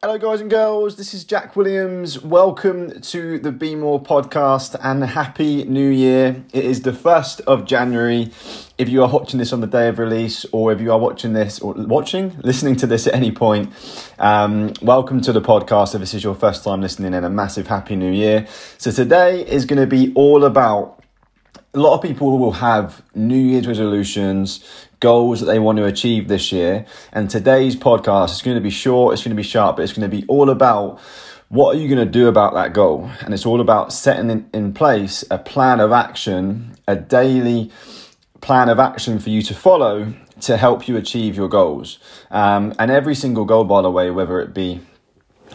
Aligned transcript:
Hello, 0.00 0.16
guys 0.16 0.40
and 0.40 0.48
girls. 0.48 0.94
This 0.94 1.12
is 1.12 1.24
Jack 1.24 1.56
Williams. 1.56 2.22
Welcome 2.22 3.00
to 3.00 3.40
the 3.40 3.50
Be 3.50 3.74
More 3.74 4.00
podcast 4.00 4.78
and 4.80 5.02
Happy 5.02 5.64
New 5.64 5.88
Year. 5.88 6.44
It 6.52 6.64
is 6.64 6.82
the 6.82 6.92
1st 6.92 7.40
of 7.48 7.64
January. 7.64 8.30
If 8.78 8.88
you 8.88 9.02
are 9.02 9.10
watching 9.10 9.40
this 9.40 9.52
on 9.52 9.60
the 9.60 9.66
day 9.66 9.88
of 9.88 9.98
release, 9.98 10.46
or 10.52 10.70
if 10.70 10.80
you 10.80 10.92
are 10.92 11.00
watching 11.00 11.32
this 11.32 11.58
or 11.58 11.74
watching, 11.74 12.38
listening 12.44 12.76
to 12.76 12.86
this 12.86 13.08
at 13.08 13.14
any 13.14 13.32
point, 13.32 13.72
um, 14.20 14.72
welcome 14.80 15.20
to 15.20 15.32
the 15.32 15.42
podcast. 15.42 15.96
If 15.96 16.00
this 16.00 16.14
is 16.14 16.22
your 16.22 16.36
first 16.36 16.62
time 16.62 16.80
listening, 16.80 17.12
and 17.12 17.26
a 17.26 17.30
massive 17.30 17.66
Happy 17.66 17.96
New 17.96 18.12
Year. 18.12 18.46
So, 18.78 18.92
today 18.92 19.44
is 19.44 19.64
going 19.64 19.80
to 19.80 19.88
be 19.88 20.12
all 20.14 20.44
about 20.44 21.02
a 21.74 21.78
lot 21.78 21.94
of 21.94 22.02
people 22.02 22.38
will 22.38 22.52
have 22.52 23.02
New 23.14 23.38
Year's 23.38 23.66
resolutions, 23.66 24.64
goals 25.00 25.40
that 25.40 25.46
they 25.46 25.58
want 25.58 25.78
to 25.78 25.84
achieve 25.84 26.28
this 26.28 26.50
year. 26.50 26.86
And 27.12 27.28
today's 27.28 27.76
podcast 27.76 28.32
is 28.32 28.42
going 28.42 28.56
to 28.56 28.62
be 28.62 28.70
short, 28.70 29.12
it's 29.12 29.22
going 29.22 29.36
to 29.36 29.40
be 29.40 29.46
sharp, 29.46 29.76
but 29.76 29.82
it's 29.82 29.92
going 29.92 30.10
to 30.10 30.16
be 30.16 30.26
all 30.28 30.50
about 30.50 31.00
what 31.48 31.76
are 31.76 31.78
you 31.78 31.88
going 31.88 32.04
to 32.04 32.10
do 32.10 32.28
about 32.28 32.54
that 32.54 32.72
goal? 32.72 33.10
And 33.20 33.32
it's 33.32 33.46
all 33.46 33.60
about 33.60 33.92
setting 33.92 34.30
in, 34.30 34.50
in 34.52 34.74
place 34.74 35.24
a 35.30 35.38
plan 35.38 35.80
of 35.80 35.92
action, 35.92 36.76
a 36.86 36.96
daily 36.96 37.70
plan 38.40 38.68
of 38.68 38.78
action 38.78 39.18
for 39.18 39.30
you 39.30 39.42
to 39.42 39.54
follow 39.54 40.12
to 40.42 40.56
help 40.56 40.88
you 40.88 40.96
achieve 40.96 41.36
your 41.36 41.48
goals. 41.48 41.98
Um, 42.30 42.74
and 42.78 42.90
every 42.90 43.14
single 43.14 43.44
goal, 43.44 43.64
by 43.64 43.82
the 43.82 43.90
way, 43.90 44.10
whether 44.10 44.40
it 44.40 44.54
be 44.54 44.80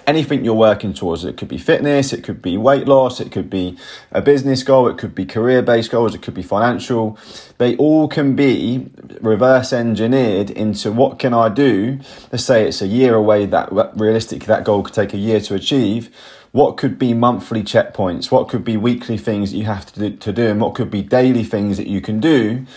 anything 0.08 0.44
you're 0.44 0.54
working 0.54 0.94
towards. 0.94 1.24
It 1.26 1.38
could 1.38 1.48
be 1.48 1.58
fitness, 1.58 2.14
it 2.14 2.24
could 2.24 2.42
be 2.42 2.58
weight 2.58 2.88
loss, 2.88 3.20
it 3.20 3.32
could 3.32 3.50
be 3.50 3.78
a 4.12 4.22
business 4.22 4.64
goal, 4.64 4.88
it 4.88 4.98
could 4.98 5.16
be 5.16 5.26
career 5.26 5.62
based 5.62 5.92
goals, 5.92 6.16
it 6.16 6.22
could 6.22 6.34
be 6.34 6.44
financial. 6.44 7.18
They 7.58 7.76
all 7.78 8.08
can 8.08 8.36
be 8.36 8.90
reverse 9.22 9.74
engineered 9.74 10.50
into 10.50 10.92
what 10.92 11.20
can 11.20 11.34
I 11.34 11.50
do? 11.50 12.00
Let's 12.32 12.46
say 12.46 12.68
it's 12.68 12.82
a 12.82 12.88
year 12.88 13.16
away 13.16 13.46
that 13.48 13.70
realistically 13.98 14.48
that 14.48 14.64
goal 14.64 14.84
could 14.84 14.94
take 14.94 15.14
a 15.14 15.18
year 15.18 15.40
to 15.42 15.56
achieve. 15.56 16.14
What 16.52 16.78
could 16.78 17.00
be 17.00 17.16
monthly 17.16 17.64
checkpoints? 17.64 18.30
What 18.30 18.48
could 18.48 18.64
be 18.64 18.78
weekly 18.78 19.18
things 19.18 19.52
that 19.52 19.58
you 19.58 19.66
have 19.66 19.92
to 19.94 20.00
do, 20.00 20.18
to 20.18 20.32
do? 20.32 20.50
And 20.50 20.62
what 20.62 20.76
could 20.76 20.92
be 20.92 21.02
daily 21.02 21.44
things 21.44 21.78
that 21.78 21.88
you 21.88 22.00
can 22.00 22.20
do 22.20 22.68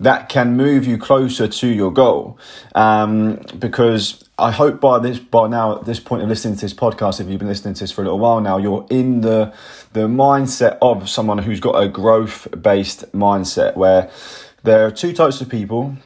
that 0.00 0.30
can 0.30 0.56
move 0.56 0.86
you 0.86 0.96
closer 0.96 1.46
to 1.46 1.66
your 1.66 1.92
goal? 1.92 2.38
Um, 2.74 3.40
because 3.58 4.25
I 4.38 4.50
hope 4.50 4.82
by 4.82 4.98
this 4.98 5.18
by 5.18 5.48
now 5.48 5.78
at 5.78 5.86
this 5.86 5.98
point 5.98 6.22
of 6.22 6.28
listening 6.28 6.56
to 6.56 6.60
this 6.60 6.74
podcast, 6.74 7.20
if 7.20 7.28
you've 7.28 7.38
been 7.38 7.48
listening 7.48 7.72
to 7.74 7.80
this 7.80 7.90
for 7.90 8.02
a 8.02 8.04
little 8.04 8.18
while 8.18 8.40
now, 8.40 8.58
you're 8.58 8.86
in 8.90 9.22
the 9.22 9.54
the 9.94 10.08
mindset 10.08 10.76
of 10.82 11.08
someone 11.08 11.38
who's 11.38 11.58
got 11.58 11.82
a 11.82 11.88
growth 11.88 12.46
based 12.60 13.10
mindset 13.12 13.76
where 13.76 14.10
there 14.62 14.84
are 14.84 14.90
two 14.90 15.14
types 15.14 15.40
of 15.40 15.48
people. 15.48 15.96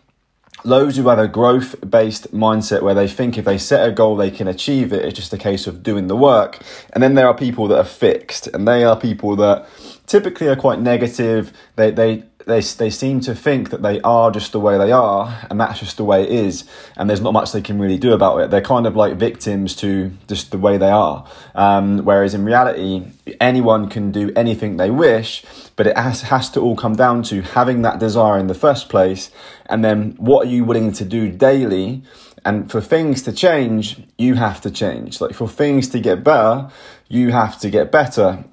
Those 0.65 0.97
who 0.97 1.09
have 1.09 1.19
a 1.19 1.27
growth 1.27 1.75
based 1.91 2.33
mindset 2.33 2.83
where 2.83 2.95
they 2.95 3.09
think 3.09 3.37
if 3.37 3.47
they 3.47 3.59
set 3.59 3.89
a 3.89 3.91
goal 3.91 4.15
they 4.15 4.31
can 4.31 4.47
achieve 4.47 4.93
it, 4.93 5.05
it's 5.05 5.17
just 5.17 5.33
a 5.33 5.39
case 5.39 5.67
of 5.67 5.83
doing 5.83 6.07
the 6.07 6.17
work. 6.17 6.63
And 6.93 7.03
then 7.03 7.15
there 7.15 7.27
are 7.27 7.35
people 7.35 7.67
that 7.69 7.79
are 7.79 7.85
fixed, 7.85 8.47
and 8.49 8.69
they 8.69 8.85
are 8.85 8.97
people 8.97 9.35
that 9.37 9.67
typically 10.07 10.47
are 10.47 10.57
quite 10.57 10.79
negative. 10.79 11.53
They 11.75 11.91
they 11.91 12.25
they, 12.47 12.61
they 12.61 12.91
seem 12.91 13.21
to 13.21 13.35
think 13.35 13.71
that 13.71 13.83
they 13.83 14.01
are 14.01 14.31
just 14.31 14.53
the 14.53 14.61
way 14.61 14.79
they 14.79 14.93
are 14.93 15.47
and 15.51 15.61
that's 15.61 15.81
just 15.81 15.97
the 15.97 16.05
way 16.05 16.23
it 16.23 16.31
is 16.31 16.65
and 16.97 17.09
there's 17.09 17.21
not 17.21 17.33
much 17.33 17.53
they 17.53 17.61
can 17.61 17.79
really 17.79 17.99
do 17.99 18.13
about 18.13 18.39
it. 18.39 18.51
They're 18.51 18.61
kind 18.61 18.87
of 18.87 18.97
like 18.97 19.17
victims 19.17 19.77
to 19.77 20.11
just 20.29 20.51
the 20.51 20.59
way 20.59 20.79
they 20.79 20.91
are. 20.91 21.27
Um, 21.55 21.99
whereas 22.05 22.35
in 22.35 22.45
reality 22.45 23.05
anyone 23.41 23.89
can 23.89 24.11
do 24.11 24.33
anything 24.35 24.77
they 24.77 24.91
wish 24.91 25.45
but 25.77 25.87
it 25.87 25.97
has, 25.97 26.23
has 26.23 26.51
to 26.51 26.61
all 26.61 26.77
come 26.77 26.95
down 26.95 27.23
to 27.25 27.43
having 27.43 27.83
that 27.83 27.99
desire 27.99 28.39
in 28.39 28.47
the 28.47 28.55
first 28.55 28.89
place 28.89 29.31
and 29.67 29.85
then 29.85 30.13
what 30.19 30.47
are 30.47 30.51
you 30.51 30.65
willing 30.65 30.93
to 30.93 31.05
do 31.05 31.31
daily? 31.31 32.03
And 32.45 32.71
for 32.71 32.81
things 32.81 33.23
to 33.23 33.33
change 33.33 34.03
you 34.17 34.35
have 34.35 34.61
to 34.63 34.71
change. 34.71 35.21
Like 35.21 35.35
for 35.35 35.49
things 35.49 35.89
to 35.89 36.01
get 36.01 36.25
better 36.25 36.71
you 37.09 37.33
have 37.33 37.59
to 37.61 37.71
get 37.71 37.91
better 37.91 38.45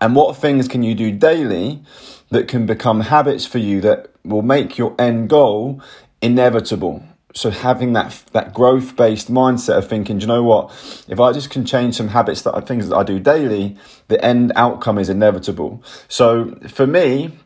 and 0.00 0.14
what 0.14 0.36
things 0.36 0.68
can 0.68 0.82
you 0.82 0.94
do 0.94 1.10
daily 1.10 1.82
that 2.30 2.48
can 2.48 2.66
become 2.66 3.00
habits 3.00 3.46
for 3.46 3.58
you 3.58 3.80
that 3.82 4.10
will 4.24 4.42
make 4.42 4.78
your 4.78 4.94
end 4.98 5.28
goal 5.28 5.82
inevitable? 6.20 7.02
So 7.34 7.50
having 7.50 7.94
that 7.94 8.22
that 8.32 8.54
growth 8.54 8.94
based 8.96 9.32
mindset 9.32 9.78
of 9.78 9.88
thinking, 9.88 10.20
you 10.20 10.26
know 10.26 10.44
what, 10.44 10.70
if 11.08 11.18
I 11.18 11.32
just 11.32 11.50
can 11.50 11.64
change 11.64 11.96
some 11.96 12.08
habits 12.08 12.42
that 12.42 12.52
are 12.52 12.60
things 12.60 12.88
that 12.88 12.96
I 12.96 13.02
do 13.02 13.18
daily, 13.18 13.76
the 14.08 14.24
end 14.24 14.52
outcome 14.54 14.98
is 14.98 15.08
inevitable. 15.08 15.82
So 16.08 16.54
for 16.68 16.86
me, 16.86 17.36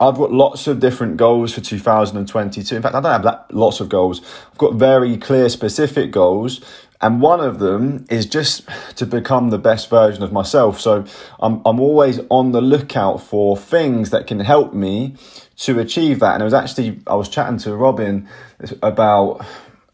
I've 0.00 0.16
got 0.16 0.32
lots 0.32 0.66
of 0.66 0.80
different 0.80 1.18
goals 1.18 1.52
for 1.52 1.60
2022. 1.60 2.74
In 2.74 2.80
fact, 2.80 2.94
I 2.94 3.00
don't 3.02 3.12
have 3.12 3.22
that 3.24 3.54
lots 3.54 3.80
of 3.80 3.90
goals. 3.90 4.22
I've 4.50 4.58
got 4.58 4.74
very 4.74 5.18
clear, 5.18 5.50
specific 5.50 6.10
goals 6.10 6.62
and 7.02 7.22
one 7.22 7.40
of 7.40 7.58
them 7.58 8.04
is 8.10 8.26
just 8.26 8.68
to 8.96 9.06
become 9.06 9.48
the 9.48 9.58
best 9.58 9.88
version 9.88 10.22
of 10.22 10.32
myself. 10.32 10.80
So 10.80 11.04
I'm, 11.38 11.62
I'm 11.64 11.80
always 11.80 12.20
on 12.28 12.52
the 12.52 12.60
lookout 12.60 13.22
for 13.22 13.56
things 13.56 14.10
that 14.10 14.26
can 14.26 14.40
help 14.40 14.74
me 14.74 15.16
to 15.58 15.78
achieve 15.78 16.20
that. 16.20 16.34
And 16.34 16.42
it 16.42 16.44
was 16.44 16.54
actually, 16.54 17.00
I 17.06 17.14
was 17.14 17.28
chatting 17.28 17.58
to 17.58 17.74
Robin 17.74 18.28
about, 18.82 19.44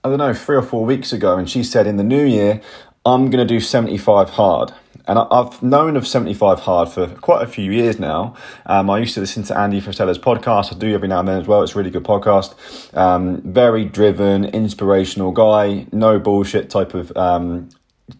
I 0.02 0.08
don't 0.08 0.18
know, 0.18 0.34
three 0.34 0.56
or 0.56 0.62
four 0.62 0.84
weeks 0.84 1.12
ago, 1.12 1.36
and 1.36 1.48
she 1.48 1.62
said 1.62 1.86
in 1.86 1.96
the 1.96 2.04
new 2.04 2.24
year, 2.24 2.60
I'm 3.04 3.30
going 3.30 3.46
to 3.46 3.54
do 3.54 3.60
75 3.60 4.30
hard. 4.30 4.72
And 5.06 5.18
I've 5.18 5.62
known 5.62 5.96
of 5.96 6.06
75 6.06 6.60
Hard 6.60 6.88
for 6.88 7.06
quite 7.06 7.42
a 7.42 7.46
few 7.46 7.70
years 7.70 8.00
now. 8.00 8.34
Um, 8.66 8.90
I 8.90 8.98
used 8.98 9.14
to 9.14 9.20
listen 9.20 9.44
to 9.44 9.56
Andy 9.56 9.80
Frisella's 9.80 10.18
podcast. 10.18 10.74
I 10.74 10.78
do 10.78 10.92
every 10.94 11.06
now 11.06 11.20
and 11.20 11.28
then 11.28 11.40
as 11.40 11.46
well. 11.46 11.62
It's 11.62 11.74
a 11.74 11.78
really 11.78 11.90
good 11.90 12.02
podcast. 12.02 12.54
Um, 12.96 13.40
very 13.42 13.84
driven, 13.84 14.46
inspirational 14.46 15.30
guy. 15.30 15.86
No 15.92 16.18
bullshit 16.18 16.70
type 16.70 16.94
of 16.94 17.16
um, 17.16 17.68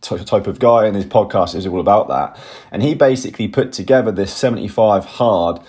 type 0.00 0.46
of 0.46 0.58
guy, 0.58 0.86
and 0.86 0.94
his 0.94 1.06
podcast 1.06 1.54
is 1.54 1.66
all 1.66 1.80
about 1.80 2.08
that. 2.08 2.38
And 2.70 2.82
he 2.82 2.94
basically 2.94 3.48
put 3.48 3.72
together 3.72 4.12
this 4.12 4.32
75 4.34 5.04
hard 5.04 5.60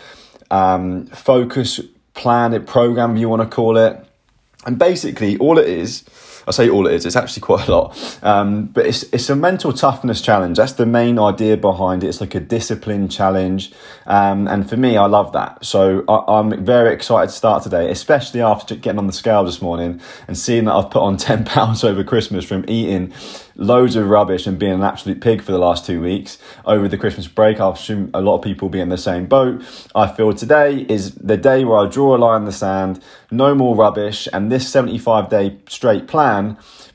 um, 0.52 1.08
focus 1.08 1.80
plan, 2.14 2.54
it 2.54 2.68
program, 2.68 3.18
you 3.18 3.30
want 3.30 3.42
to 3.42 3.48
call 3.48 3.78
it. 3.78 4.04
And 4.66 4.78
basically, 4.78 5.38
all 5.38 5.58
it 5.58 5.68
is 5.68 6.04
I 6.48 6.52
say 6.52 6.70
all 6.70 6.88
it 6.88 6.94
is. 6.94 7.06
It's 7.06 7.18
actually 7.18 7.42
quite 7.42 7.68
a 7.68 7.72
lot, 7.76 8.20
um, 8.24 8.68
but 8.68 8.86
it's 8.86 9.04
it's 9.12 9.30
a 9.30 9.36
mental 9.36 9.74
toughness 9.74 10.22
challenge. 10.22 10.58
That's 10.58 10.74
the 10.74 10.86
main 10.86 11.20
idea 11.20 11.58
behind 11.58 12.04
it. 12.04 12.08
It's 12.08 12.22
like 12.22 12.36
a 12.36 12.40
discipline 12.40 13.10
challenge, 13.10 13.74
um, 14.06 14.48
and 14.48 14.68
for 14.70 14.78
me, 14.78 14.96
I 14.96 15.08
love 15.08 15.34
that. 15.34 15.66
So 15.66 16.06
I, 16.08 16.40
am 16.40 16.64
very 16.64 16.94
excited 16.94 17.32
to 17.32 17.36
start 17.36 17.64
today, 17.64 17.92
especially 17.92 18.42
after 18.42 18.76
getting 18.76 19.00
on 19.00 19.08
the 19.08 19.14
scale 19.14 19.44
this 19.44 19.62
morning 19.62 20.00
and 20.28 20.38
seeing 20.38 20.66
that 20.66 20.74
I've 20.74 20.90
put 20.90 21.02
on 21.02 21.18
ten 21.30 21.44
pounds 21.44 21.84
over 21.84 22.04
Christmas 22.04 22.46
from 22.46 22.64
eating 22.70 23.14
loads 23.58 23.96
of 23.96 24.08
rubbish 24.08 24.46
and 24.46 24.60
being 24.60 24.74
an 24.74 24.84
absolute 24.84 25.20
pig 25.20 25.42
for 25.42 25.52
the 25.52 25.58
last 25.58 25.86
two 25.86 26.00
weeks 26.00 26.38
over 26.66 26.88
the 26.88 26.98
Christmas 26.98 27.28
break. 27.28 27.60
I 27.60 27.72
assume 27.72 28.12
a 28.14 28.22
lot 28.22 28.38
of 28.38 28.44
people 28.44 28.68
will 28.68 28.74
be 28.74 28.80
in 28.80 28.90
the 28.90 28.98
same 28.98 29.26
boat. 29.26 29.64
I 29.96 30.08
feel 30.08 30.32
today 30.34 30.86
is 30.88 31.16
the 31.16 31.38
day 31.38 31.66
where 31.66 31.80
I 31.80 31.88
draw 31.88 32.16
a 32.16 32.20
line 32.20 32.42
in 32.42 32.46
the 32.46 32.52
sand, 32.52 33.04
no 33.32 33.56
more 33.56 33.76
rubbish, 33.76 34.28
and 34.32 34.52
this 34.52 34.70
75 34.70 35.30
day 35.30 35.58
straight 35.68 36.08
plan 36.08 36.37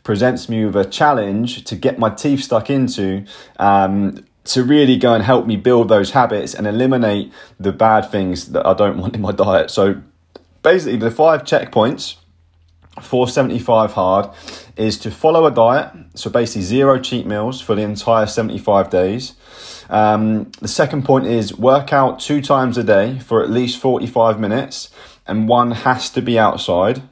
presents 0.03 0.48
me 0.48 0.64
with 0.64 0.76
a 0.76 0.84
challenge 0.84 1.64
to 1.64 1.76
get 1.76 1.98
my 1.98 2.10
teeth 2.10 2.42
stuck 2.44 2.70
into. 2.70 3.25
Um, 3.58 4.25
to 4.44 4.64
really 4.64 4.97
go 4.97 5.14
and 5.14 5.22
help 5.22 5.47
me 5.47 5.54
build 5.54 5.88
those 5.88 6.10
habits 6.10 6.53
and 6.53 6.66
eliminate 6.66 7.32
the 7.60 7.72
bad 7.72 8.10
things 8.10 8.50
that 8.50 8.66
I 8.66 8.75
don't 8.75 8.98
want 9.02 9.14
in 9.14 9.20
my 9.20 9.31
diet. 9.31 9.70
So 9.70 10.02
basically, 10.62 10.97
the 10.97 11.12
five 11.12 11.44
checkpoints 11.44 12.16
475 13.00 13.92
hard 13.92 14.31
is 14.76 14.98
to 14.98 15.10
follow 15.10 15.47
a 15.47 15.50
diet, 15.50 15.92
so 16.14 16.28
basically 16.28 16.62
zero 16.62 16.98
cheat 16.98 17.26
meals 17.26 17.60
for 17.60 17.75
the 17.75 17.82
entire 17.82 18.26
75 18.26 18.91
days. 18.91 19.34
Um, 19.88 20.50
the 20.60 20.69
second 20.69 21.04
point 21.04 21.26
is 21.26 21.56
work 21.56 21.92
out 21.92 22.20
two 22.20 22.42
times 22.42 22.76
a 22.76 22.84
day 22.84 23.19
for 23.19 23.42
at 23.42 23.48
least 23.48 23.81
45 23.81 24.38
minutes, 24.38 24.91
and 25.26 25.48
one 25.48 25.70
has 25.70 26.10
to 26.10 26.20
be 26.20 26.38
outside. 26.38 27.02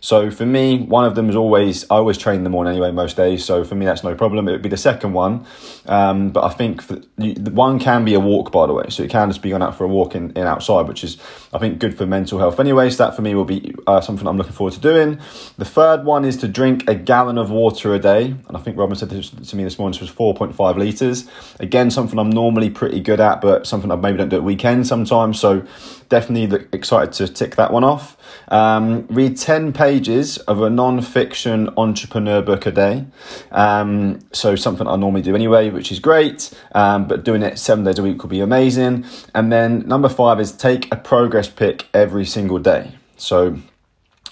So 0.00 0.30
for 0.30 0.46
me, 0.46 0.78
one 0.78 1.04
of 1.04 1.14
them 1.14 1.28
is 1.28 1.36
always 1.36 1.84
I 1.90 1.96
always 1.96 2.16
train 2.16 2.38
in 2.38 2.44
the 2.44 2.50
morning 2.50 2.72
anyway 2.72 2.90
most 2.90 3.16
days. 3.16 3.44
So 3.44 3.64
for 3.64 3.74
me, 3.74 3.84
that's 3.84 4.02
no 4.02 4.14
problem. 4.14 4.48
It 4.48 4.52
would 4.52 4.62
be 4.62 4.68
the 4.68 4.76
second 4.76 5.12
one, 5.12 5.46
um, 5.86 6.30
but 6.30 6.44
I 6.44 6.50
think 6.50 6.82
for, 6.82 6.94
one 7.16 7.78
can 7.78 8.04
be 8.04 8.14
a 8.14 8.20
walk 8.20 8.50
by 8.50 8.66
the 8.66 8.72
way. 8.72 8.86
So 8.88 9.02
it 9.02 9.10
can 9.10 9.28
just 9.28 9.42
be 9.42 9.50
going 9.50 9.62
out 9.62 9.76
for 9.76 9.84
a 9.84 9.88
walk 9.88 10.14
in, 10.14 10.30
in 10.32 10.46
outside, 10.46 10.88
which 10.88 11.04
is 11.04 11.18
I 11.52 11.58
think 11.58 11.78
good 11.78 11.96
for 11.96 12.06
mental 12.06 12.38
health 12.38 12.58
anyway. 12.58 12.88
So 12.90 13.04
that 13.04 13.14
for 13.14 13.22
me 13.22 13.34
will 13.34 13.44
be 13.44 13.74
uh, 13.86 14.00
something 14.00 14.26
I'm 14.26 14.38
looking 14.38 14.54
forward 14.54 14.74
to 14.74 14.80
doing. 14.80 15.20
The 15.58 15.64
third 15.64 16.04
one 16.04 16.24
is 16.24 16.36
to 16.38 16.48
drink 16.48 16.88
a 16.88 16.94
gallon 16.94 17.36
of 17.36 17.50
water 17.50 17.94
a 17.94 17.98
day, 17.98 18.34
and 18.48 18.56
I 18.56 18.60
think 18.60 18.78
Robin 18.78 18.96
said 18.96 19.10
this 19.10 19.30
to 19.30 19.56
me 19.56 19.64
this 19.64 19.78
morning. 19.78 19.98
This 19.98 20.00
was 20.00 20.10
4.5 20.10 20.76
liters. 20.76 21.26
Again, 21.58 21.90
something 21.90 22.18
I'm 22.18 22.30
normally 22.30 22.70
pretty 22.70 23.00
good 23.00 23.20
at, 23.20 23.40
but 23.40 23.66
something 23.66 23.90
I 23.90 23.96
maybe 23.96 24.18
don't 24.18 24.28
do 24.30 24.36
at 24.36 24.44
weekends 24.44 24.88
sometimes. 24.88 25.38
So 25.38 25.66
definitely 26.08 26.66
excited 26.72 27.12
to 27.14 27.32
tick 27.32 27.56
that 27.56 27.72
one 27.72 27.84
off. 27.84 28.16
Um, 28.48 29.06
read 29.08 29.36
10 29.36 29.72
pages 29.72 30.38
of 30.38 30.60
a 30.60 30.70
non 30.70 31.00
fiction 31.02 31.70
entrepreneur 31.76 32.42
book 32.42 32.66
a 32.66 32.70
day. 32.70 33.06
Um, 33.50 34.20
so, 34.32 34.56
something 34.56 34.86
I 34.86 34.96
normally 34.96 35.22
do 35.22 35.34
anyway, 35.34 35.70
which 35.70 35.92
is 35.92 36.00
great, 36.00 36.52
um, 36.72 37.06
but 37.06 37.24
doing 37.24 37.42
it 37.42 37.58
seven 37.58 37.84
days 37.84 37.98
a 37.98 38.02
week 38.02 38.22
would 38.22 38.30
be 38.30 38.40
amazing. 38.40 39.04
And 39.34 39.52
then 39.52 39.86
number 39.86 40.08
five 40.08 40.40
is 40.40 40.52
take 40.52 40.92
a 40.92 40.96
progress 40.96 41.48
pic 41.48 41.86
every 41.94 42.26
single 42.26 42.58
day. 42.58 42.92
So, 43.16 43.58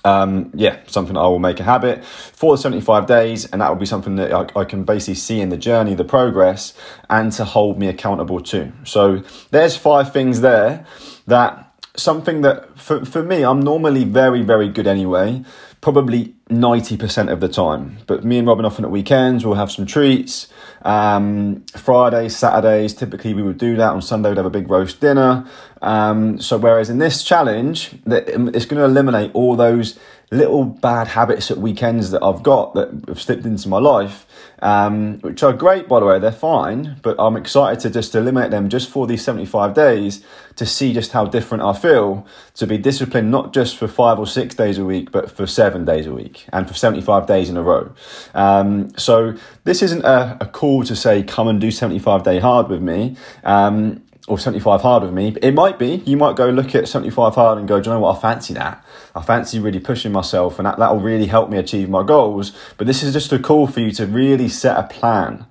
um, 0.05 0.51
yeah, 0.55 0.79
something 0.87 1.17
I 1.17 1.27
will 1.27 1.39
make 1.39 1.61
a 1.61 1.65
habit 1.65 2.05
for 2.05 2.57
the 2.57 2.63
75 2.63 3.07
days, 3.07 3.47
and 3.47 3.61
that 3.61 3.69
will 3.69 3.77
be 3.77 3.87
something 3.87 4.17
that 4.17 4.33
I, 4.33 4.61
I, 4.61 4.65
can 4.65 4.85
basically 4.85 5.17
see 5.17 5.41
in 5.41 5.49
the 5.49 5.57
journey, 5.57 5.95
the 5.95 6.05
progress, 6.05 6.73
and 7.11 7.33
to 7.33 7.45
hold 7.45 7.79
me 7.79 7.89
accountable 7.89 8.41
to. 8.41 8.73
So 8.85 9.23
there's 9.51 9.77
five 9.77 10.13
things 10.13 10.41
there 10.41 10.87
that 11.27 11.68
something 11.99 12.43
that 12.43 12.79
for, 12.79 13.05
for 13.05 13.23
me, 13.23 13.43
I'm 13.43 13.61
normally 13.61 14.05
very, 14.05 14.43
very 14.43 14.69
good 14.69 14.87
anyway, 14.87 15.45
probably 15.81 16.35
90% 16.49 17.31
of 17.31 17.41
the 17.41 17.49
time. 17.49 17.99
But 18.07 18.25
me 18.25 18.39
and 18.39 18.47
Robin 18.47 18.65
often 18.65 18.85
at 18.85 18.91
weekends, 18.91 19.45
we'll 19.45 19.55
have 19.55 19.71
some 19.71 19.87
treats. 19.87 20.49
Um, 20.83 21.65
Fridays, 21.77 22.37
Saturdays, 22.37 22.95
typically 22.95 23.35
we 23.35 23.43
would 23.43 23.59
do 23.59 23.77
that. 23.77 23.91
On 23.91 24.03
Sunday, 24.03 24.31
we'd 24.31 24.39
have 24.39 24.47
a 24.47 24.51
big 24.51 24.71
roast 24.71 25.01
dinner. 25.01 25.47
Um, 25.83 26.41
so, 26.41 26.57
whereas 26.57 26.91
in 26.91 26.99
this 26.99 27.23
challenge, 27.23 27.93
that 28.05 28.29
it's 28.29 28.65
going 28.65 28.81
to 28.81 28.85
eliminate 28.85 29.31
all 29.35 29.57
those 29.57 29.99
little 30.31 30.65
bad 30.65 31.09
habits 31.09 31.51
at 31.51 31.59
weekends 31.59 32.11
that 32.11 32.23
I've 32.23 32.43
got 32.43 32.75
that 32.75 33.05
have 33.09 33.21
slipped 33.21 33.47
into 33.47 33.69
my 33.69 33.79
life, 33.79 34.27
um, 34.61 35.21
which 35.21 35.43
are 35.43 35.53
great, 35.53 35.89
by 35.89 36.01
the 36.01 36.07
way, 36.07 36.19
they're 36.19 36.33
fine, 36.33 36.97
but 37.03 37.17
I'm 37.19 37.37
excited 37.37 37.81
to 37.81 37.91
just 37.91 38.15
eliminate 38.15 38.51
them 38.51 38.69
just 38.69 38.91
for 38.91 39.07
these 39.07 39.25
75 39.25 39.73
days 39.73 40.23
to 40.57 40.67
see 40.67 40.93
just 40.93 41.13
how 41.13 41.25
different 41.25 41.63
I 41.63 41.73
feel 41.73 42.27
to 42.55 42.67
be 42.67 42.77
disciplined, 42.77 43.31
not 43.31 43.55
just 43.55 43.77
for 43.77 43.89
five 43.89 44.19
or 44.19 44.27
six 44.27 44.55
days 44.55 44.77
a 44.77 44.85
week, 44.85 45.13
but 45.13 45.31
for 45.31 45.47
seven 45.47 45.85
days 45.85 46.07
a 46.07 46.13
week 46.13 46.47
and 46.53 46.69
for 46.69 46.75
75 46.75 47.27
days 47.27 47.49
in 47.49 47.57
a 47.57 47.63
row. 47.63 47.91
Um, 48.35 48.91
so 48.99 49.35
this 49.65 49.83
isn't 49.83 50.05
a, 50.05 50.37
a, 50.41 50.47
call 50.47 50.83
to 50.85 50.97
say, 50.97 51.23
come 51.23 51.49
and 51.49 51.61
do 51.61 51.71
75 51.71 52.23
day 52.25 52.39
hard 52.41 52.69
with 52.69 52.83
me. 52.83 53.17
Um, 53.45 54.03
or 54.29 54.39
75 54.39 54.83
hard 54.83 55.03
with 55.03 55.13
me. 55.13 55.37
It 55.43 55.55
might 55.55 55.79
be. 55.79 56.03
You 56.07 56.17
might 56.17 56.37
go 56.37 56.49
look 56.51 56.75
at 56.75 56.89
75 56.89 57.35
hard 57.35 57.59
and 57.59 57.67
go, 57.67 57.81
do 57.81 57.91
you 57.91 57.95
know 57.95 58.01
what? 58.01 58.17
I 58.17 58.21
fancy 58.21 58.55
that. 58.55 58.85
I 59.15 59.23
fancy 59.23 59.59
really 59.59 59.81
pushing 59.81 60.13
myself 60.13 60.59
and 60.59 60.67
that, 60.67 60.79
that'll 60.79 61.01
really 61.01 61.27
help 61.27 61.51
me 61.51 61.59
achieve 61.59 61.89
my 61.89 62.03
goals. 62.03 62.53
But 62.77 62.87
this 62.87 63.03
is 63.03 63.13
just 63.13 63.33
a 63.33 63.39
call 63.39 63.67
for 63.67 63.81
you 63.81 63.91
to 63.93 64.07
really 64.07 64.49
set 64.49 64.77
a 64.77 64.85
plan 64.85 65.47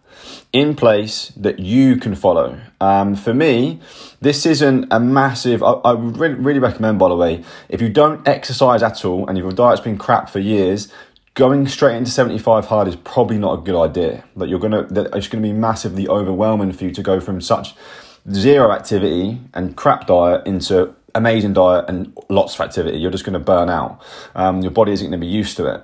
in 0.54 0.76
place 0.76 1.32
that 1.36 1.60
you 1.60 1.98
can 1.98 2.16
follow. 2.16 2.60
Um, 2.80 3.16
for 3.16 3.34
me, 3.34 3.80
this 4.22 4.46
isn't 4.46 4.88
a 4.92 5.00
massive, 5.00 5.62
I, 5.62 5.72
I 5.84 5.94
would 5.94 6.18
really, 6.18 6.60
recommend, 6.60 7.00
by 7.00 7.10
the 7.10 7.16
way, 7.16 7.44
if 7.70 7.82
you 7.82 7.90
don't 7.90 8.28
exercise 8.28 8.82
at 8.82 9.04
all 9.04 9.28
and 9.28 9.38
your 9.38 9.52
diet's 9.52 9.82
been 9.82 9.98
crap 9.98 10.30
for 10.30 10.40
years, 10.40 10.92
going 11.34 11.68
straight 11.68 11.96
into 11.96 12.10
75 12.10 12.66
hard 12.66 12.88
is 12.88 12.96
probably 12.96 13.38
not 13.38 13.60
a 13.60 13.62
good 13.62 13.80
idea. 13.80 14.24
That 14.36 14.50
you're 14.50 14.60
gonna, 14.60 14.84
that 14.88 15.16
it's 15.16 15.28
gonna 15.28 15.44
be 15.44 15.54
massively 15.54 16.08
overwhelming 16.08 16.72
for 16.72 16.86
you 16.86 16.92
to 16.92 17.04
go 17.04 17.20
from 17.20 17.42
such 17.42 17.76
zero 18.32 18.72
activity 18.72 19.40
and 19.54 19.76
crap 19.76 20.08
diet 20.08 20.46
into 20.46 20.94
amazing 21.16 21.54
diet 21.54 21.86
and 21.88 22.16
lots 22.30 22.56
of 22.56 22.62
activity, 22.62 22.98
you're 22.98 23.12
just 23.12 23.26
going 23.26 23.34
to 23.34 23.40
burn 23.40 23.70
out. 23.70 24.02
Um, 24.36 24.62
your 24.62 24.72
body 24.72 24.92
isn't 24.94 25.10
going 25.10 25.20
to 25.20 25.26
be 25.26 25.32
used 25.32 25.58
to 25.58 25.66
it. 25.74 25.84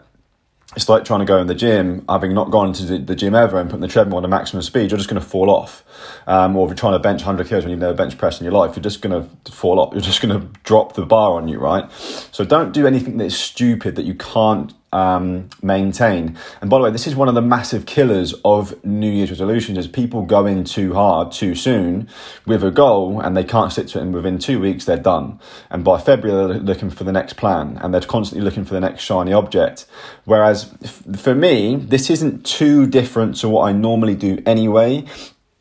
It's 0.75 0.89
like 0.89 1.05
trying 1.05 1.19
to 1.19 1.25
go 1.25 1.37
in 1.37 1.45
the 1.45 1.55
gym, 1.55 2.03
having 2.09 2.33
not 2.33 2.49
gone 2.49 2.73
to 2.73 2.97
the 2.97 3.15
gym 3.15 3.35
ever 3.35 3.59
and 3.59 3.69
putting 3.69 3.81
the 3.81 3.87
treadmill 3.87 4.17
on 4.17 4.25
a 4.25 4.27
maximum 4.27 4.63
speed, 4.63 4.89
you're 4.89 4.97
just 4.97 5.09
going 5.09 5.21
to 5.21 5.27
fall 5.27 5.51
off. 5.51 5.83
Um, 6.25 6.55
or 6.55 6.65
if 6.65 6.69
you're 6.69 6.75
trying 6.75 6.93
to 6.93 6.99
bench 6.99 7.21
100 7.21 7.47
kilos 7.47 7.63
when 7.63 7.69
you've 7.69 7.79
never 7.79 7.93
bench 7.93 8.17
pressed 8.17 8.41
in 8.41 8.45
your 8.45 8.53
life, 8.53 8.75
you're 8.75 8.81
just 8.81 9.01
going 9.01 9.29
to 9.43 9.51
fall 9.51 9.79
off. 9.79 9.93
You're 9.93 10.01
just 10.01 10.21
going 10.21 10.39
to 10.39 10.47
drop 10.63 10.93
the 10.93 11.05
bar 11.05 11.33
on 11.33 11.47
you, 11.47 11.59
right? 11.59 11.91
So 11.91 12.43
don't 12.43 12.71
do 12.71 12.87
anything 12.87 13.17
that's 13.17 13.35
stupid 13.35 13.95
that 13.97 14.05
you 14.05 14.15
can't 14.15 14.73
um, 14.93 15.49
maintain. 15.61 16.37
And 16.61 16.69
by 16.69 16.77
the 16.77 16.83
way, 16.85 16.91
this 16.91 17.07
is 17.07 17.15
one 17.15 17.27
of 17.27 17.35
the 17.35 17.41
massive 17.41 17.85
killers 17.85 18.33
of 18.45 18.83
New 18.85 19.11
Year's 19.11 19.29
resolutions: 19.29 19.77
is 19.77 19.87
people 19.87 20.23
go 20.23 20.45
in 20.45 20.63
too 20.63 20.93
hard 20.93 21.31
too 21.31 21.55
soon 21.55 22.07
with 22.45 22.63
a 22.63 22.71
goal, 22.71 23.19
and 23.19 23.35
they 23.35 23.43
can't 23.43 23.71
stick 23.71 23.87
to 23.87 23.99
it. 23.99 24.03
And 24.03 24.13
within 24.13 24.37
two 24.37 24.59
weeks, 24.59 24.85
they're 24.85 24.97
done. 24.97 25.39
And 25.69 25.83
by 25.83 25.99
February, 25.99 26.53
they're 26.53 26.59
looking 26.59 26.89
for 26.89 27.03
the 27.03 27.11
next 27.11 27.33
plan, 27.33 27.77
and 27.81 27.93
they're 27.93 28.01
constantly 28.01 28.45
looking 28.45 28.65
for 28.65 28.73
the 28.73 28.79
next 28.79 29.03
shiny 29.03 29.33
object. 29.33 29.85
Whereas 30.25 30.71
for 31.17 31.35
me, 31.35 31.75
this 31.75 32.09
isn't 32.09 32.45
too 32.45 32.87
different 32.87 33.35
to 33.37 33.49
what 33.49 33.67
I 33.67 33.71
normally 33.73 34.15
do 34.15 34.41
anyway. 34.45 35.05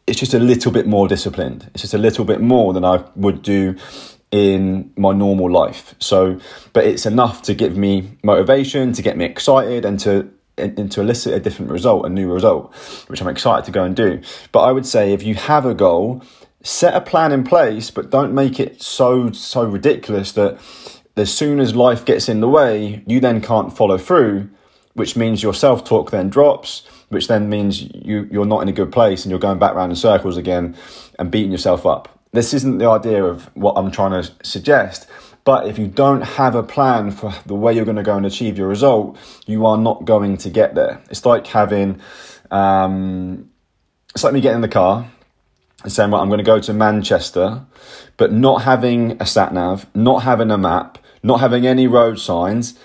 It's 0.07 0.19
just 0.19 0.35
a 0.35 0.39
little 0.39 0.73
bit 0.73 0.87
more 0.87 1.09
disciplined. 1.09 1.71
It's 1.75 1.83
just 1.83 1.95
a 1.95 1.99
little 1.99 2.25
bit 2.25 2.41
more 2.41 2.73
than 2.73 2.85
I 2.85 3.05
would 3.15 3.41
do 3.43 3.77
in 4.33 4.91
my 4.97 5.13
normal 5.13 5.51
life. 5.51 5.95
So, 6.01 6.41
but 6.73 6.85
it's 6.85 7.07
enough 7.07 7.43
to 7.43 7.55
give 7.55 7.77
me 7.77 8.17
motivation, 8.25 8.93
to 8.95 9.03
get 9.03 9.17
me 9.17 9.27
excited, 9.27 9.85
and 9.85 10.01
to 10.01 10.29
and 10.59 10.93
to 10.93 11.01
elicit 11.01 11.33
a 11.33 11.41
different 11.41 11.71
result, 11.71 12.05
a 12.05 12.09
new 12.09 12.31
result, 12.31 12.75
which 13.07 13.23
I'm 13.23 13.29
excited 13.29 13.65
to 13.67 13.71
go 13.71 13.85
and 13.85 13.97
do. 13.97 14.21
But 14.53 14.61
I 14.61 14.73
would 14.73 14.87
say 14.87 15.13
if 15.13 15.23
you 15.23 15.35
have 15.35 15.65
a 15.65 15.75
goal, 15.75 16.23
set 16.63 16.95
a 16.95 17.01
plan 17.01 17.33
in 17.33 17.43
place, 17.43 17.91
but 17.91 18.11
don't 18.11 18.35
make 18.35 18.61
it 18.61 18.83
so 18.83 19.33
so 19.33 19.65
ridiculous 19.65 20.33
that 20.33 20.59
as 21.17 21.33
soon 21.33 21.61
as 21.61 21.75
life 21.75 22.05
gets 22.05 22.29
in 22.29 22.41
the 22.41 22.49
way, 22.49 23.03
you 23.07 23.21
then 23.21 23.41
can't 23.41 23.75
follow 23.77 23.99
through, 23.99 24.49
which 24.95 25.17
means 25.17 25.43
your 25.43 25.55
self 25.55 25.85
talk 25.85 26.11
then 26.11 26.29
drops, 26.29 26.87
which 27.09 27.29
then 27.29 27.49
means 27.49 27.83
you 27.83 28.29
you're 28.31 28.47
not 28.47 28.61
in 28.61 28.69
a 28.69 28.73
good 28.73 28.93
place 28.93 29.25
and 29.25 29.31
you're 29.31 29.41
going 29.41 29.59
back 29.59 29.75
around 29.75 29.91
in 29.91 29.97
circles 29.97 30.37
again 30.37 30.77
and 31.19 31.31
beating 31.31 31.53
yourself 31.53 31.87
up. 31.87 32.12
This 32.33 32.55
isn't 32.55 32.79
the 32.79 32.89
idea 32.89 33.25
of 33.25 33.55
what 33.55 33.75
I'm 33.77 33.91
trying 33.91 34.23
to 34.23 34.33
suggest. 34.43 35.07
But 35.45 35.67
if 35.67 35.79
you 35.79 35.87
don't 35.87 36.23
have 36.23 36.55
a 36.55 36.63
plan 36.63 37.11
for 37.11 37.35
the 37.47 37.55
way 37.55 37.75
you're 37.75 37.85
going 37.85 37.97
to 37.97 38.03
go 38.03 38.17
and 38.17 38.25
achieve 38.25 38.57
your 38.57 38.69
result, 38.69 39.19
you 39.47 39.67
are 39.67 39.77
not 39.77 40.05
going 40.05 40.37
to 40.39 40.51
get 40.51 40.75
there. 40.75 41.03
It's 41.11 41.27
like 41.27 41.47
having, 41.49 42.01
um, 42.51 43.51
it's 44.15 44.23
like 44.23 44.33
me 44.33 44.41
getting 44.41 44.57
in 44.57 44.63
the 44.63 44.69
car 44.69 45.11
and 45.83 45.93
saying, 45.93 46.11
well, 46.11 46.23
I'm 46.23 46.29
going 46.29 46.39
to 46.39 46.45
go 46.45 46.61
to 46.61 46.73
Manchester, 46.73 47.67
but 48.17 48.33
not 48.33 48.63
having 48.63 49.21
a 49.21 49.27
sat 49.27 49.53
nav, 49.53 49.87
not 49.95 50.23
having 50.23 50.51
a 50.51 50.59
map, 50.59 50.99
not 51.23 51.41
having 51.41 51.67
any 51.67 51.89
road 51.89 52.21
signs, 52.21 52.79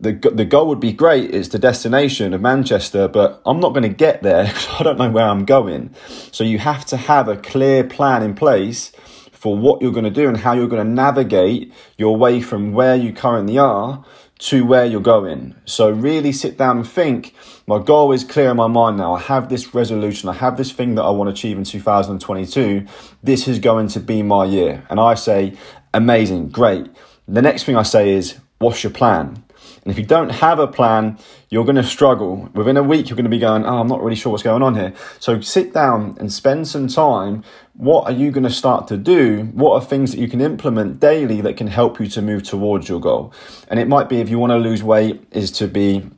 the 0.00 0.12
the 0.12 0.44
goal 0.44 0.66
would 0.68 0.80
be 0.80 0.92
great. 0.92 1.34
It's 1.34 1.48
the 1.48 1.58
destination 1.58 2.32
of 2.32 2.40
Manchester, 2.40 3.06
but 3.06 3.40
I'm 3.44 3.60
not 3.60 3.70
going 3.70 3.82
to 3.82 3.88
get 3.88 4.22
there 4.22 4.44
because 4.46 4.68
I 4.80 4.82
don't 4.82 4.98
know 4.98 5.10
where 5.10 5.26
I'm 5.26 5.44
going. 5.44 5.94
So 6.32 6.42
you 6.44 6.58
have 6.58 6.84
to 6.86 6.96
have 6.96 7.28
a 7.28 7.36
clear 7.36 7.84
plan 7.84 8.22
in 8.22 8.34
place 8.34 8.92
for 9.32 9.56
what 9.56 9.80
you're 9.80 9.92
going 9.92 10.04
to 10.04 10.10
do 10.10 10.28
and 10.28 10.36
how 10.36 10.52
you're 10.52 10.68
going 10.68 10.86
to 10.86 10.92
navigate 10.92 11.72
your 11.96 12.16
way 12.16 12.42
from 12.42 12.72
where 12.72 12.94
you 12.94 13.12
currently 13.12 13.56
are 13.58 14.04
to 14.38 14.64
where 14.64 14.86
you're 14.86 15.00
going. 15.00 15.54
So 15.66 15.90
really 15.90 16.32
sit 16.32 16.56
down 16.56 16.78
and 16.78 16.88
think. 16.88 17.34
My 17.66 17.78
goal 17.78 18.12
is 18.12 18.24
clear 18.24 18.50
in 18.50 18.56
my 18.56 18.66
mind 18.66 18.96
now. 18.96 19.14
I 19.14 19.20
have 19.20 19.48
this 19.48 19.74
resolution. 19.74 20.28
I 20.28 20.32
have 20.34 20.56
this 20.56 20.72
thing 20.72 20.94
that 20.96 21.02
I 21.02 21.10
want 21.10 21.28
to 21.28 21.32
achieve 21.32 21.56
in 21.56 21.64
2022. 21.64 22.86
This 23.22 23.46
is 23.46 23.58
going 23.58 23.88
to 23.88 24.00
be 24.00 24.22
my 24.22 24.44
year. 24.44 24.84
And 24.90 24.98
I 24.98 25.14
say, 25.14 25.56
amazing, 25.94 26.48
great. 26.48 26.86
The 27.28 27.42
next 27.42 27.64
thing 27.64 27.76
I 27.76 27.82
say 27.82 28.10
is, 28.10 28.38
what's 28.58 28.82
your 28.82 28.92
plan? 28.92 29.44
And 29.82 29.90
if 29.90 29.98
you 29.98 30.04
don't 30.04 30.28
have 30.30 30.58
a 30.58 30.66
plan, 30.66 31.18
you're 31.48 31.64
going 31.64 31.76
to 31.76 31.82
struggle. 31.82 32.50
Within 32.54 32.76
a 32.76 32.82
week, 32.82 33.08
you're 33.08 33.16
going 33.16 33.24
to 33.24 33.30
be 33.30 33.38
going, 33.38 33.64
oh, 33.64 33.80
I'm 33.80 33.88
not 33.88 34.02
really 34.02 34.16
sure 34.16 34.30
what's 34.30 34.42
going 34.42 34.62
on 34.62 34.74
here. 34.74 34.92
So 35.18 35.40
sit 35.40 35.72
down 35.72 36.16
and 36.20 36.32
spend 36.32 36.68
some 36.68 36.86
time. 36.86 37.44
What 37.74 38.04
are 38.04 38.12
you 38.12 38.30
going 38.30 38.44
to 38.44 38.50
start 38.50 38.88
to 38.88 38.96
do? 38.96 39.44
What 39.54 39.72
are 39.74 39.84
things 39.84 40.12
that 40.12 40.20
you 40.20 40.28
can 40.28 40.40
implement 40.40 41.00
daily 41.00 41.40
that 41.40 41.56
can 41.56 41.68
help 41.68 41.98
you 41.98 42.06
to 42.08 42.20
move 42.20 42.42
towards 42.42 42.88
your 42.88 43.00
goal? 43.00 43.32
And 43.68 43.80
it 43.80 43.88
might 43.88 44.08
be 44.08 44.20
if 44.20 44.28
you 44.28 44.38
want 44.38 44.50
to 44.50 44.58
lose 44.58 44.82
weight, 44.82 45.24
is 45.30 45.50
to 45.52 45.66
be 45.66 46.10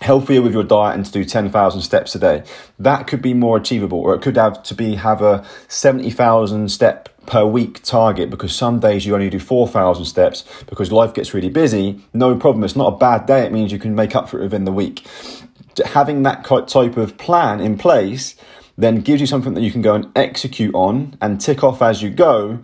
healthier 0.00 0.40
with 0.40 0.52
your 0.52 0.64
diet 0.64 0.96
and 0.96 1.04
to 1.04 1.12
do 1.12 1.24
10,000 1.24 1.82
steps 1.82 2.14
a 2.14 2.18
day. 2.18 2.42
That 2.78 3.06
could 3.06 3.20
be 3.20 3.34
more 3.34 3.56
achievable, 3.56 4.00
or 4.00 4.14
it 4.14 4.22
could 4.22 4.36
have 4.36 4.62
to 4.62 4.74
be 4.74 4.94
have 4.94 5.20
a 5.20 5.44
70,000 5.68 6.70
step 6.70 7.08
per 7.30 7.46
week 7.46 7.80
target 7.84 8.28
because 8.28 8.54
some 8.54 8.80
days 8.80 9.06
you 9.06 9.14
only 9.14 9.30
do 9.30 9.38
4,000 9.38 10.04
steps 10.04 10.44
because 10.66 10.90
life 10.90 11.14
gets 11.14 11.32
really 11.32 11.48
busy. 11.48 12.00
No 12.12 12.34
problem. 12.34 12.64
It's 12.64 12.74
not 12.74 12.92
a 12.92 12.96
bad 12.96 13.26
day. 13.26 13.46
It 13.46 13.52
means 13.52 13.70
you 13.70 13.78
can 13.78 13.94
make 13.94 14.16
up 14.16 14.28
for 14.28 14.40
it 14.40 14.42
within 14.42 14.64
the 14.64 14.72
week. 14.72 15.06
Having 15.84 16.24
that 16.24 16.44
type 16.66 16.96
of 16.96 17.16
plan 17.18 17.60
in 17.60 17.78
place 17.78 18.34
then 18.76 19.00
gives 19.00 19.20
you 19.20 19.28
something 19.28 19.54
that 19.54 19.60
you 19.60 19.70
can 19.70 19.80
go 19.80 19.94
and 19.94 20.10
execute 20.16 20.74
on 20.74 21.16
and 21.20 21.40
tick 21.40 21.62
off 21.62 21.80
as 21.80 22.02
you 22.02 22.10
go 22.10 22.58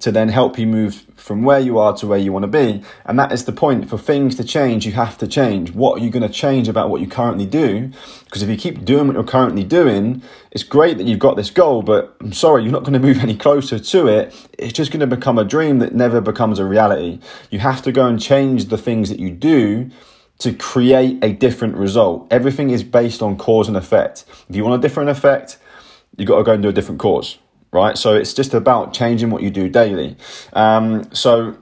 to 0.00 0.12
then 0.12 0.28
help 0.28 0.58
you 0.58 0.66
move 0.66 1.06
from 1.16 1.42
where 1.42 1.58
you 1.58 1.78
are 1.78 1.92
to 1.96 2.06
where 2.06 2.18
you 2.18 2.32
want 2.32 2.44
to 2.44 2.48
be. 2.48 2.82
And 3.04 3.18
that 3.18 3.32
is 3.32 3.44
the 3.44 3.52
point. 3.52 3.88
For 3.90 3.98
things 3.98 4.36
to 4.36 4.44
change, 4.44 4.86
you 4.86 4.92
have 4.92 5.18
to 5.18 5.26
change. 5.26 5.72
What 5.72 6.00
are 6.00 6.04
you 6.04 6.10
going 6.10 6.22
to 6.22 6.28
change 6.28 6.68
about 6.68 6.88
what 6.88 7.00
you 7.00 7.08
currently 7.08 7.46
do? 7.46 7.90
Because 8.24 8.42
if 8.42 8.48
you 8.48 8.56
keep 8.56 8.84
doing 8.84 9.08
what 9.08 9.14
you're 9.14 9.24
currently 9.24 9.64
doing, 9.64 10.22
it's 10.52 10.62
great 10.62 10.98
that 10.98 11.06
you've 11.06 11.18
got 11.18 11.36
this 11.36 11.50
goal, 11.50 11.82
but 11.82 12.16
I'm 12.20 12.32
sorry, 12.32 12.62
you're 12.62 12.72
not 12.72 12.84
going 12.84 12.92
to 12.92 13.00
move 13.00 13.18
any 13.22 13.36
closer 13.36 13.78
to 13.78 14.06
it. 14.06 14.48
It's 14.58 14.72
just 14.72 14.92
going 14.92 15.00
to 15.00 15.06
become 15.06 15.38
a 15.38 15.44
dream 15.44 15.80
that 15.80 15.94
never 15.94 16.20
becomes 16.20 16.58
a 16.58 16.64
reality. 16.64 17.20
You 17.50 17.58
have 17.58 17.82
to 17.82 17.92
go 17.92 18.06
and 18.06 18.20
change 18.20 18.66
the 18.66 18.78
things 18.78 19.08
that 19.08 19.18
you 19.18 19.30
do 19.30 19.90
to 20.38 20.52
create 20.52 21.22
a 21.24 21.32
different 21.32 21.74
result. 21.74 22.28
Everything 22.30 22.70
is 22.70 22.84
based 22.84 23.20
on 23.20 23.36
cause 23.36 23.66
and 23.66 23.76
effect. 23.76 24.24
If 24.48 24.54
you 24.54 24.64
want 24.64 24.78
a 24.78 24.86
different 24.86 25.10
effect, 25.10 25.58
you've 26.16 26.28
got 26.28 26.38
to 26.38 26.44
go 26.44 26.52
and 26.52 26.62
do 26.62 26.68
a 26.68 26.72
different 26.72 27.00
cause 27.00 27.38
right? 27.72 27.96
So 27.96 28.14
it's 28.14 28.34
just 28.34 28.54
about 28.54 28.92
changing 28.92 29.30
what 29.30 29.42
you 29.42 29.50
do 29.50 29.68
daily. 29.68 30.16
Um, 30.52 31.12
so 31.12 31.56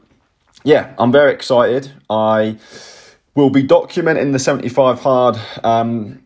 yeah, 0.64 0.94
I'm 0.98 1.12
very 1.12 1.32
excited. 1.32 1.92
I 2.10 2.58
will 3.34 3.50
be 3.50 3.62
documenting 3.62 4.32
the 4.32 4.38
75 4.38 5.00
hard 5.00 5.38
um, 5.62 6.24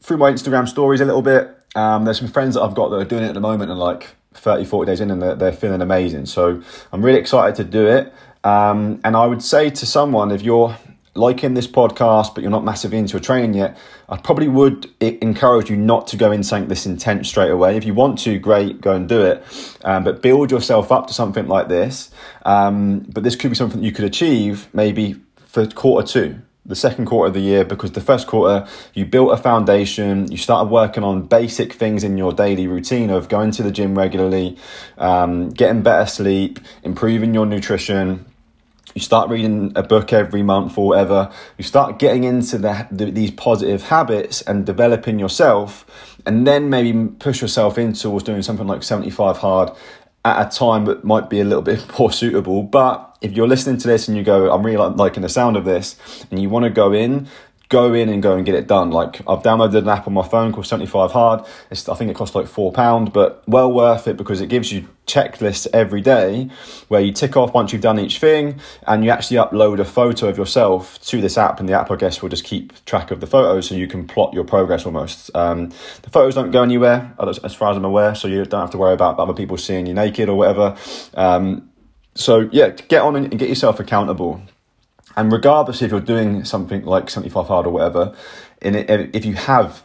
through 0.00 0.16
my 0.18 0.30
Instagram 0.30 0.68
stories 0.68 1.00
a 1.00 1.04
little 1.04 1.22
bit. 1.22 1.52
Um, 1.74 2.04
there's 2.04 2.18
some 2.18 2.28
friends 2.28 2.54
that 2.54 2.62
I've 2.62 2.74
got 2.74 2.88
that 2.88 2.96
are 2.96 3.04
doing 3.04 3.24
it 3.24 3.28
at 3.28 3.34
the 3.34 3.40
moment 3.40 3.70
and 3.70 3.78
like 3.78 4.14
30, 4.34 4.64
40 4.64 4.90
days 4.90 5.00
in 5.00 5.10
and 5.10 5.20
they're, 5.20 5.34
they're 5.34 5.52
feeling 5.52 5.82
amazing. 5.82 6.26
So 6.26 6.62
I'm 6.92 7.04
really 7.04 7.18
excited 7.18 7.56
to 7.56 7.64
do 7.64 7.86
it. 7.86 8.14
Um, 8.44 9.00
and 9.04 9.16
I 9.16 9.26
would 9.26 9.42
say 9.42 9.70
to 9.70 9.86
someone, 9.86 10.30
if 10.30 10.42
you're 10.42 10.76
liking 11.16 11.54
this 11.54 11.66
podcast, 11.66 12.34
but 12.34 12.42
you're 12.42 12.50
not 12.50 12.64
massively 12.64 12.98
into 12.98 13.16
a 13.16 13.20
training 13.20 13.54
yet, 13.54 13.76
I 14.08 14.16
probably 14.16 14.48
would 14.48 14.90
encourage 15.00 15.70
you 15.70 15.76
not 15.76 16.06
to 16.08 16.16
go 16.16 16.32
in 16.32 16.42
something 16.42 16.68
this 16.68 16.86
intense 16.86 17.28
straight 17.28 17.50
away. 17.50 17.76
If 17.76 17.84
you 17.84 17.94
want 17.94 18.18
to, 18.20 18.38
great, 18.38 18.80
go 18.80 18.92
and 18.92 19.08
do 19.08 19.22
it. 19.22 19.42
Um, 19.84 20.04
but 20.04 20.22
build 20.22 20.50
yourself 20.50 20.92
up 20.92 21.06
to 21.08 21.12
something 21.12 21.48
like 21.48 21.68
this. 21.68 22.10
Um, 22.44 23.00
but 23.00 23.22
this 23.22 23.36
could 23.36 23.50
be 23.50 23.56
something 23.56 23.82
you 23.82 23.92
could 23.92 24.04
achieve 24.04 24.68
maybe 24.72 25.16
for 25.46 25.66
quarter 25.66 26.06
two 26.06 26.42
the 26.66 26.74
second 26.74 27.06
quarter 27.06 27.28
of 27.28 27.34
the 27.34 27.40
year 27.40 27.64
because 27.64 27.92
the 27.92 28.00
first 28.00 28.26
quarter 28.26 28.66
you 28.92 29.04
built 29.06 29.32
a 29.32 29.36
foundation 29.36 30.30
you 30.30 30.36
started 30.36 30.70
working 30.70 31.04
on 31.04 31.22
basic 31.22 31.72
things 31.72 32.02
in 32.02 32.18
your 32.18 32.32
daily 32.32 32.66
routine 32.66 33.08
of 33.08 33.28
going 33.28 33.50
to 33.52 33.62
the 33.62 33.70
gym 33.70 33.96
regularly 33.96 34.56
um, 34.98 35.48
getting 35.50 35.82
better 35.82 36.06
sleep 36.06 36.58
improving 36.82 37.32
your 37.32 37.46
nutrition 37.46 38.24
you 38.96 39.02
start 39.02 39.28
reading 39.28 39.72
a 39.76 39.82
book 39.82 40.14
every 40.14 40.42
month 40.42 40.78
or 40.78 40.88
whatever. 40.88 41.30
You 41.58 41.64
start 41.64 41.98
getting 41.98 42.24
into 42.24 42.56
the, 42.56 42.88
the, 42.90 43.10
these 43.10 43.30
positive 43.30 43.82
habits 43.82 44.40
and 44.40 44.64
developing 44.64 45.18
yourself 45.18 45.84
and 46.24 46.46
then 46.46 46.70
maybe 46.70 47.08
push 47.18 47.42
yourself 47.42 47.76
into 47.76 48.18
doing 48.20 48.40
something 48.40 48.66
like 48.66 48.82
75 48.82 49.36
hard 49.36 49.70
at 50.24 50.46
a 50.46 50.50
time 50.50 50.86
that 50.86 51.04
might 51.04 51.28
be 51.28 51.40
a 51.40 51.44
little 51.44 51.62
bit 51.72 51.86
more 51.98 52.10
suitable. 52.10 52.62
But 52.62 53.18
if 53.20 53.32
you're 53.32 53.46
listening 53.46 53.76
to 53.78 53.88
this 53.88 54.08
and 54.08 54.16
you 54.16 54.22
go 54.22 54.52
i'm 54.52 54.64
really 54.64 54.76
liking 54.76 55.22
the 55.22 55.28
sound 55.28 55.56
of 55.56 55.64
this 55.64 55.96
and 56.30 56.40
you 56.40 56.48
want 56.48 56.64
to 56.64 56.70
go 56.70 56.92
in 56.92 57.26
go 57.68 57.94
in 57.94 58.08
and 58.08 58.22
go 58.22 58.36
and 58.36 58.46
get 58.46 58.54
it 58.54 58.66
done. 58.66 58.90
Like 58.90 59.20
I've 59.28 59.42
downloaded 59.42 59.78
an 59.78 59.88
app 59.88 60.06
on 60.06 60.12
my 60.12 60.26
phone 60.26 60.52
called 60.52 60.66
75 60.66 61.12
Hard. 61.12 61.44
It's, 61.70 61.88
I 61.88 61.94
think 61.94 62.10
it 62.10 62.14
costs 62.14 62.34
like 62.34 62.46
four 62.46 62.72
pound, 62.72 63.12
but 63.12 63.42
well 63.46 63.72
worth 63.72 64.06
it 64.06 64.16
because 64.16 64.40
it 64.40 64.48
gives 64.48 64.72
you 64.72 64.88
checklists 65.06 65.68
every 65.72 66.00
day 66.00 66.50
where 66.88 67.00
you 67.00 67.12
tick 67.12 67.36
off 67.36 67.54
once 67.54 67.72
you've 67.72 67.82
done 67.82 67.98
each 67.98 68.18
thing 68.18 68.58
and 68.88 69.04
you 69.04 69.10
actually 69.10 69.36
upload 69.36 69.78
a 69.78 69.84
photo 69.84 70.28
of 70.28 70.36
yourself 70.36 71.00
to 71.00 71.20
this 71.20 71.38
app 71.38 71.60
and 71.60 71.68
the 71.68 71.72
app 71.72 71.92
I 71.92 71.96
guess 71.96 72.22
will 72.22 72.28
just 72.28 72.42
keep 72.42 72.84
track 72.86 73.12
of 73.12 73.20
the 73.20 73.26
photos 73.26 73.68
so 73.68 73.76
you 73.76 73.86
can 73.86 74.06
plot 74.06 74.34
your 74.34 74.44
progress 74.44 74.84
almost. 74.84 75.30
Um, 75.34 75.70
the 76.02 76.10
photos 76.10 76.34
don't 76.34 76.50
go 76.50 76.62
anywhere 76.62 77.14
as 77.20 77.54
far 77.54 77.70
as 77.70 77.76
I'm 77.76 77.84
aware, 77.84 78.14
so 78.14 78.28
you 78.28 78.44
don't 78.44 78.60
have 78.60 78.70
to 78.72 78.78
worry 78.78 78.94
about 78.94 79.18
other 79.18 79.34
people 79.34 79.56
seeing 79.56 79.86
you 79.86 79.94
naked 79.94 80.28
or 80.28 80.36
whatever. 80.36 80.76
Um, 81.14 81.70
so 82.14 82.48
yeah, 82.52 82.70
get 82.70 83.02
on 83.02 83.16
and 83.16 83.38
get 83.38 83.48
yourself 83.48 83.78
accountable 83.78 84.42
and 85.16 85.32
regardless 85.32 85.80
if 85.82 85.90
you're 85.90 86.00
doing 86.00 86.44
something 86.44 86.84
like 86.84 87.08
75 87.08 87.46
hard 87.46 87.66
or 87.66 87.70
whatever, 87.70 88.14
in 88.60 88.74
it, 88.74 89.14
if 89.14 89.24
you 89.24 89.34
have 89.34 89.82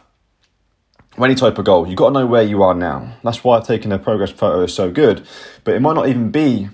any 1.18 1.34
type 1.34 1.58
of 1.58 1.64
goal, 1.64 1.86
you've 1.86 1.96
got 1.96 2.08
to 2.08 2.14
know 2.14 2.26
where 2.26 2.42
you 2.42 2.62
are 2.62 2.74
now. 2.74 3.16
That's 3.22 3.42
why 3.42 3.60
taking 3.60 3.92
a 3.92 3.98
progress 3.98 4.30
photo 4.30 4.62
is 4.62 4.74
so 4.74 4.90
good. 4.90 5.26
But 5.64 5.74
it 5.74 5.80
might 5.80 5.94
not 5.94 6.08
even 6.08 6.30
be 6.30 6.68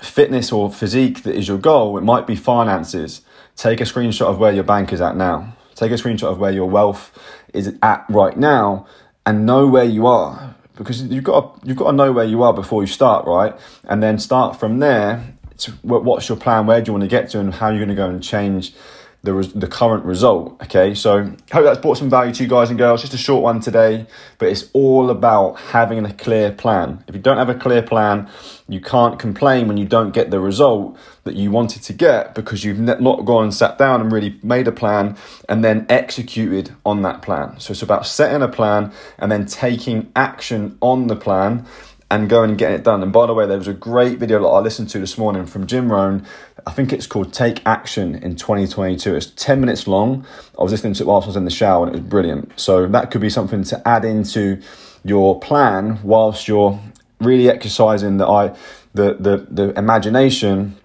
fitness 0.00 0.52
or 0.52 0.70
physique 0.70 1.22
that 1.22 1.34
is 1.34 1.48
your 1.48 1.58
goal. 1.58 1.96
It 1.98 2.02
might 2.02 2.26
be 2.26 2.36
finances. 2.36 3.22
Take 3.56 3.80
a 3.80 3.84
screenshot 3.84 4.26
of 4.26 4.38
where 4.38 4.52
your 4.52 4.64
bank 4.64 4.92
is 4.92 5.00
at 5.00 5.16
now. 5.16 5.56
Take 5.74 5.90
a 5.90 5.94
screenshot 5.94 6.30
of 6.30 6.38
where 6.38 6.52
your 6.52 6.68
wealth 6.68 7.16
is 7.52 7.76
at 7.82 8.04
right 8.08 8.36
now 8.36 8.86
and 9.24 9.46
know 9.46 9.66
where 9.66 9.84
you 9.84 10.06
are 10.06 10.54
because 10.76 11.02
you've 11.02 11.24
got 11.24 11.60
to, 11.60 11.66
you've 11.66 11.76
got 11.76 11.90
to 11.90 11.96
know 11.96 12.12
where 12.12 12.24
you 12.24 12.42
are 12.42 12.52
before 12.52 12.82
you 12.82 12.86
start, 12.86 13.26
right? 13.26 13.54
And 13.84 14.02
then 14.02 14.18
start 14.18 14.60
from 14.60 14.78
there 14.78 15.35
what's 15.82 16.28
your 16.28 16.38
plan? 16.38 16.66
Where 16.66 16.80
do 16.80 16.88
you 16.88 16.92
want 16.92 17.02
to 17.02 17.08
get 17.08 17.30
to, 17.30 17.40
and 17.40 17.52
how 17.54 17.68
you're 17.68 17.78
going 17.78 17.88
to 17.88 17.94
go 17.94 18.08
and 18.08 18.22
change 18.22 18.74
the 19.22 19.32
the 19.54 19.66
current 19.66 20.04
result? 20.04 20.60
Okay, 20.64 20.94
so 20.94 21.24
hope 21.52 21.64
that's 21.64 21.80
brought 21.80 21.98
some 21.98 22.10
value 22.10 22.32
to 22.34 22.42
you 22.42 22.48
guys 22.48 22.70
and 22.70 22.78
girls. 22.78 23.00
Just 23.00 23.14
a 23.14 23.18
short 23.18 23.42
one 23.42 23.60
today, 23.60 24.06
but 24.38 24.48
it's 24.48 24.68
all 24.72 25.10
about 25.10 25.58
having 25.58 26.04
a 26.04 26.12
clear 26.12 26.52
plan. 26.52 27.04
If 27.08 27.14
you 27.14 27.20
don't 27.20 27.38
have 27.38 27.48
a 27.48 27.54
clear 27.54 27.82
plan, 27.82 28.28
you 28.68 28.80
can't 28.80 29.18
complain 29.18 29.68
when 29.68 29.76
you 29.76 29.86
don't 29.86 30.12
get 30.12 30.30
the 30.30 30.40
result 30.40 30.96
that 31.24 31.34
you 31.34 31.50
wanted 31.50 31.82
to 31.82 31.92
get 31.92 32.34
because 32.34 32.64
you've 32.64 32.78
not 32.78 33.24
gone 33.24 33.44
and 33.44 33.54
sat 33.54 33.78
down 33.78 34.00
and 34.00 34.12
really 34.12 34.38
made 34.42 34.68
a 34.68 34.72
plan 34.72 35.16
and 35.48 35.64
then 35.64 35.84
executed 35.88 36.72
on 36.84 37.02
that 37.02 37.20
plan. 37.20 37.58
So 37.58 37.72
it's 37.72 37.82
about 37.82 38.06
setting 38.06 38.42
a 38.42 38.48
plan 38.48 38.92
and 39.18 39.30
then 39.30 39.44
taking 39.44 40.10
action 40.14 40.78
on 40.80 41.08
the 41.08 41.16
plan 41.16 41.66
and 42.10 42.28
going 42.28 42.50
and 42.50 42.58
getting 42.58 42.76
it 42.76 42.84
done. 42.84 43.02
And 43.02 43.12
by 43.12 43.26
the 43.26 43.34
way, 43.34 43.46
there 43.46 43.58
was 43.58 43.66
a 43.66 43.74
great 43.74 44.18
video 44.18 44.40
that 44.40 44.46
I 44.46 44.60
listened 44.60 44.88
to 44.90 44.98
this 44.98 45.18
morning 45.18 45.44
from 45.44 45.66
Jim 45.66 45.90
Rohn. 45.90 46.24
I 46.66 46.72
think 46.72 46.92
it's 46.92 47.06
called 47.06 47.32
Take 47.32 47.66
Action 47.66 48.14
in 48.14 48.36
2022. 48.36 49.14
It's 49.14 49.26
10 49.26 49.60
minutes 49.60 49.88
long. 49.88 50.24
I 50.58 50.62
was 50.62 50.70
listening 50.70 50.94
to 50.94 51.02
it 51.02 51.06
whilst 51.06 51.26
I 51.26 51.30
was 51.30 51.36
in 51.36 51.44
the 51.44 51.50
shower 51.50 51.84
and 51.84 51.94
it 51.94 52.00
was 52.00 52.08
brilliant. 52.08 52.58
So 52.58 52.86
that 52.86 53.10
could 53.10 53.20
be 53.20 53.30
something 53.30 53.64
to 53.64 53.88
add 53.88 54.04
into 54.04 54.60
your 55.04 55.40
plan 55.40 55.98
whilst 56.02 56.46
you're 56.46 56.80
really 57.20 57.50
exercising 57.50 58.18
the 58.18 58.26
eye, 58.26 58.56
the, 58.94 59.16
the, 59.18 59.46
the 59.50 59.78
imagination 59.78 60.76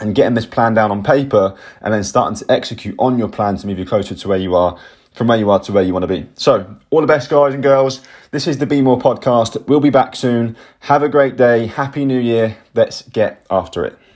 and 0.00 0.14
getting 0.14 0.34
this 0.34 0.46
plan 0.46 0.74
down 0.74 0.90
on 0.90 1.02
paper 1.02 1.56
and 1.80 1.94
then 1.94 2.04
starting 2.04 2.36
to 2.36 2.52
execute 2.52 2.94
on 2.98 3.18
your 3.18 3.28
plan 3.28 3.56
to 3.56 3.66
move 3.66 3.78
you 3.78 3.86
closer 3.86 4.14
to 4.14 4.28
where 4.28 4.38
you 4.38 4.54
are 4.54 4.78
from 5.18 5.26
where 5.26 5.36
you 5.36 5.50
are 5.50 5.58
to 5.58 5.72
where 5.72 5.82
you 5.82 5.92
want 5.92 6.04
to 6.04 6.06
be. 6.06 6.28
So, 6.34 6.76
all 6.90 7.00
the 7.00 7.06
best, 7.08 7.28
guys 7.28 7.52
and 7.52 7.60
girls. 7.60 8.00
This 8.30 8.46
is 8.46 8.58
the 8.58 8.66
Be 8.66 8.80
More 8.80 9.00
podcast. 9.00 9.66
We'll 9.66 9.80
be 9.80 9.90
back 9.90 10.14
soon. 10.14 10.56
Have 10.80 11.02
a 11.02 11.08
great 11.08 11.36
day. 11.36 11.66
Happy 11.66 12.04
New 12.04 12.20
Year. 12.20 12.56
Let's 12.72 13.02
get 13.02 13.44
after 13.50 13.84
it. 13.84 13.98